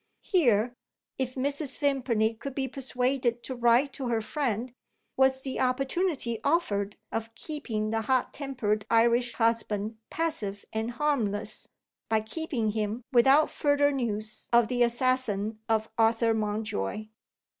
[0.23, 0.73] Here
[1.19, 1.77] (if Mrs.
[1.77, 4.73] Vimpany could be persuaded to write to her friend)
[5.15, 11.67] was the opportunity offered of keeping the hot tempered Irish husband passive and harmless,
[12.09, 17.05] by keeping him without further news of the assassin of Arthur Mountjoy.